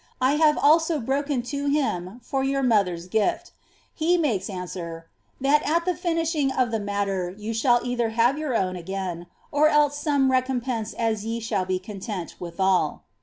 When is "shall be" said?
11.39-11.79